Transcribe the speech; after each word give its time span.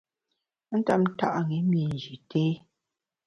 A 0.73 0.75
na 0.75 0.77
ntap 0.79 0.99
nta’ 1.15 1.27
ṅi 1.47 1.57
mi 1.69 1.81
Nji 1.91 2.15
té. 2.29 2.43